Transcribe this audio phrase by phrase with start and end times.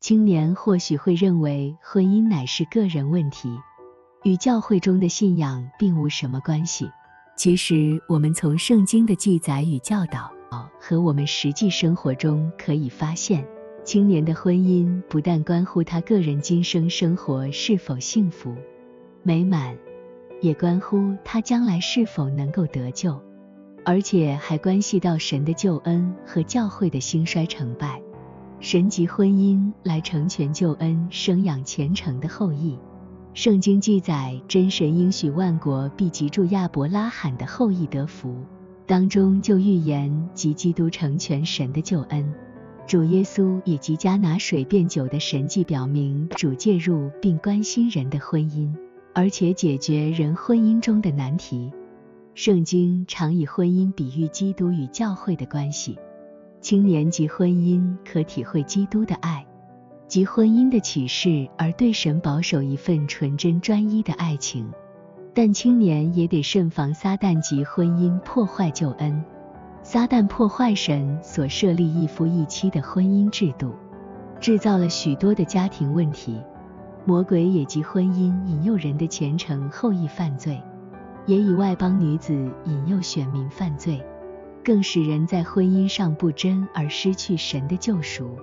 [0.00, 3.54] 青年或许会认为婚姻乃是个人问题，
[4.24, 6.90] 与教会中的信仰并无什么关系。
[7.36, 10.32] 其实，我们从圣经的记载与教导
[10.80, 13.46] 和我们实际生活中可以发现，
[13.84, 18.56] 青年的婚姻不但关乎他个人今生生活是否幸福
[19.22, 19.76] 美满，
[20.40, 23.20] 也关乎他将来是否能够得救，
[23.84, 28.00] 而且还关系到神的救恩和教会的兴衰成败。
[28.62, 32.76] 神藉婚姻来成全救恩，生养虔诚的后裔。
[33.32, 38.36] 圣经记载，真神应许万国必借着亚伯拉罕的后裔得福，
[38.86, 42.34] 当中就预言及基督成全神的救恩。
[42.86, 48.70] 主耶稣也藉迦拿水变酒的神迹表明，主介入并关心人的婚姻，
[49.14, 51.72] 而且解决人婚姻中的难题。
[52.34, 55.96] 圣经常以婚姻比喻基督与教会的关系。
[56.60, 59.44] 青年及婚姻可体会基督的爱。
[60.06, 64.68] 及婚姻的启示，而对神保守一份纯真专一的爱情。
[65.32, 69.24] 但青年也得慎防撒旦及婚姻破坏救恩。
[69.82, 73.72] 撒旦破坏神所设立一夫一妻的婚姻制度，
[74.40, 76.38] 制造了许多的家庭问题。
[77.06, 80.60] 魔鬼也及婚姻引诱人的虔诚后裔犯罪，
[81.24, 82.34] 也以外邦女子
[82.66, 84.04] 引诱选民犯罪，
[84.64, 88.38] 更使人在婚姻上不贞而失去神的救赎。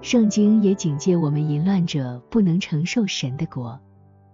[0.00, 3.80] 圣经也警戒我们淫乱者不能承受神的国。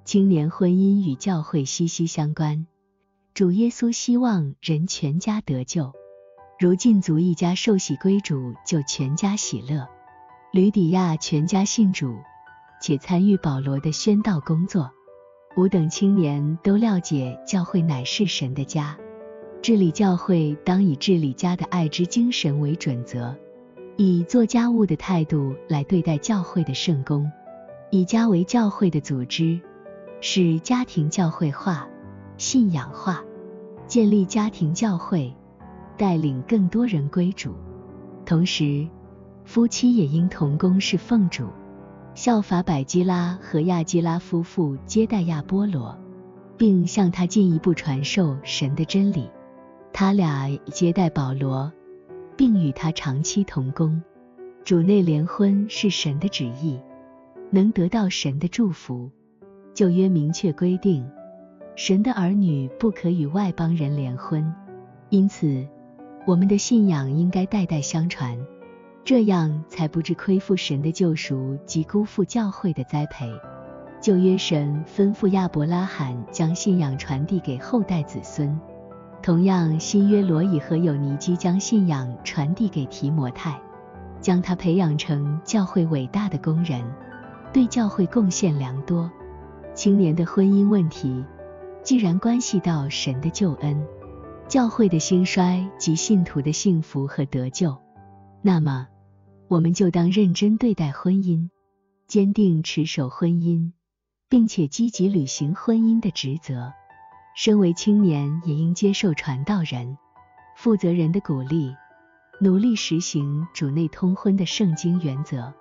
[0.04, 2.66] 青年婚姻与教会息息相关。
[3.32, 5.92] 主耶稣希望人全家得救，
[6.60, 9.88] 如禁足一家受洗归主，就全家喜乐。
[10.52, 12.14] 吕底亚全家信主，
[12.80, 14.92] 且参与保罗的宣道工作。
[15.56, 18.96] 吾等青年都了解教会乃是神的家，
[19.64, 23.34] 治理教会当以治理家的爱之精神为准则。
[23.96, 27.32] 以做家务的态度来对待教会的圣工，
[27.90, 29.58] 以家为教会的组织，
[30.20, 31.88] 使家庭教会化、
[32.36, 33.24] 信仰化，
[33.86, 35.34] 建立家庭教会，
[35.96, 37.54] 带领更多人归主。
[38.26, 38.86] 同时，
[39.46, 41.48] 夫妻也应同工是奉主，
[42.14, 45.98] 效法百基拉和亚基拉夫妇接待亚波罗，
[46.58, 49.26] 并向他进一步传授神的真理。
[49.94, 51.72] 他俩接待保罗。
[52.36, 54.02] 并与他长期同工，
[54.64, 56.80] 主内联婚是神的旨意，
[57.50, 59.08] 能得到神的祝福。
[59.72, 61.08] 旧约明确规定，
[61.76, 64.52] 神的儿女不可与外邦人联婚，
[65.10, 65.64] 因此
[66.26, 68.36] 我们的信仰应该代代相传，
[69.04, 73.30] 这样才不致亏负神的救赎及辜负教会的栽培。
[74.00, 78.58] 旧约神吩咐亚伯拉罕将信仰传递给后代子孙。
[79.24, 83.58] 同样，新约罗以和友尼基将信仰传递给提摩太，
[84.20, 86.84] 将他培养成教会伟大的工人，
[87.50, 89.10] 对教会贡献良多。
[89.72, 91.24] 青年的婚姻问题，
[91.82, 93.82] 既然关系到神的救恩、
[94.46, 97.74] 教会的兴衰及信徒的幸福和得救，
[98.42, 98.88] 那么
[99.48, 101.48] 我们就当认真对待婚姻，
[102.06, 103.72] 坚定持守婚姻，
[104.28, 106.74] 并且积极履行婚姻的职责。
[107.36, 109.98] 身为青年，也应接受传道人、
[110.56, 111.74] 负责人的鼓励，
[112.40, 115.52] 努力实行主内通婚的圣经原则。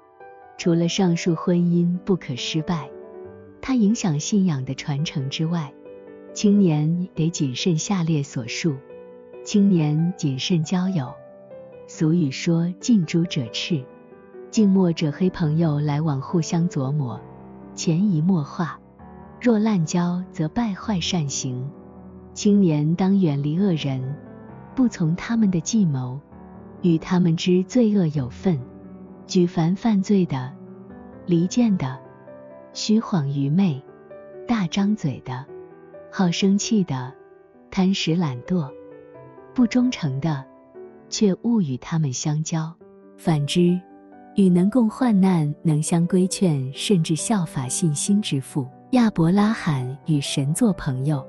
[0.56, 2.92] 除了上述婚姻不可失败，
[3.60, 5.74] 它影响信仰的传承之外，
[6.32, 8.76] 青年得谨慎下列所述：
[9.44, 11.12] 青年谨慎交友。
[11.88, 13.84] 俗语说：“近朱者赤，
[14.52, 17.20] 近墨者黑。”朋友来往互相琢磨，
[17.74, 18.80] 潜移默化。
[19.44, 21.70] 若滥交，则败坏善行。
[22.34, 24.16] 青年当远离恶人，
[24.74, 26.18] 不从他们的计谋，
[26.82, 28.58] 与他们之罪恶有份。
[29.28, 30.50] 举凡犯罪的、
[31.26, 32.00] 离间的、
[32.72, 33.84] 虚谎愚昧、
[34.48, 35.46] 大张嘴的、
[36.10, 37.14] 好生气的、
[37.70, 38.72] 贪食懒惰、
[39.54, 40.42] 不忠诚的，
[41.10, 42.74] 却勿与他们相交。
[43.18, 43.78] 反之，
[44.38, 48.66] 与能共患难、能相规劝，甚至效法信心之父。
[48.94, 51.26] 亚伯拉罕与神做朋友，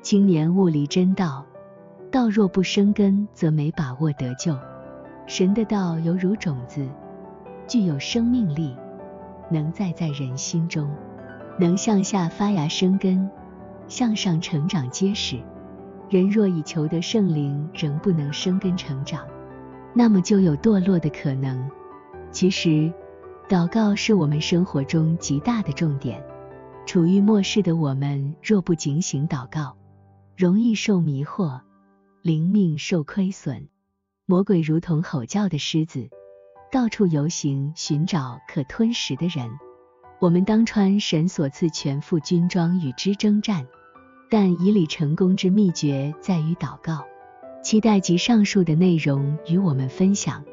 [0.00, 1.44] 青年悟离真道，
[2.10, 4.56] 道若不生根，则没把握得救。
[5.26, 6.88] 神的道犹如种子，
[7.68, 8.74] 具有生命力，
[9.50, 10.90] 能栽在人心中，
[11.58, 13.30] 能向下发芽生根，
[13.86, 15.38] 向上成长结实。
[16.08, 19.26] 人若以求得圣灵，仍不能生根成长，
[19.92, 21.70] 那么就有堕落的可能。
[22.30, 22.90] 其实，
[23.46, 26.18] 祷告是我们生活中极大的重点。
[26.84, 29.76] 处于末世的我们，若不警醒祷告，
[30.36, 31.60] 容易受迷惑，
[32.20, 33.68] 灵命受亏损。
[34.26, 36.10] 魔鬼如同吼叫的狮子，
[36.70, 39.48] 到处游行，寻找可吞食的人。
[40.20, 43.66] 我们当穿神所赐全副军装与之征战，
[44.28, 47.04] 但以理成功之秘诀在于祷告。
[47.62, 50.44] 期待及上述的内容与我们分享。